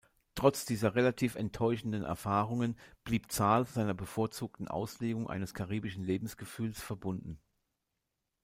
Trotz 0.33 0.65
dieser 0.65 0.95
relativ 0.95 1.35
enttäuschenden 1.35 2.01
Erfahrungen 2.01 2.75
blieb 3.03 3.31
Zahl 3.31 3.65
seiner 3.65 3.93
bevorzugten 3.93 4.67
Auslegung 4.67 5.29
eines 5.29 5.53
"karibischen 5.53 6.03
Lebensgefühls" 6.03 6.81
verbunden. 6.81 7.39